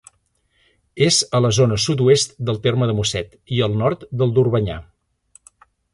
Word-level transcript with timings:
És 1.07 1.17
a 1.39 1.41
la 1.45 1.51
zona 1.57 1.77
sud-oest 1.83 2.33
del 2.49 2.57
terme 2.65 2.89
de 2.93 2.95
Mosset 3.01 3.39
i 3.59 3.61
al 3.67 3.77
nord 3.83 4.07
del 4.23 4.35
d'Orbanyà. 4.39 4.79